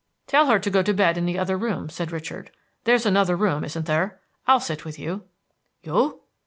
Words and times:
"Tell 0.25 0.47
her 0.47 0.57
to 0.57 0.69
go 0.71 0.81
to 0.81 0.95
bed 0.95 1.15
in 1.15 1.27
the 1.27 1.37
other 1.37 1.55
room," 1.55 1.87
said 1.87 2.11
Richard. 2.11 2.49
"There's 2.85 3.05
another 3.05 3.35
room, 3.35 3.63
isn't 3.63 3.85
there? 3.85 4.19
I'll 4.47 4.59
sit 4.59 4.83
with 4.83 4.97
you." 4.97 5.25
"You?" 5.83 6.21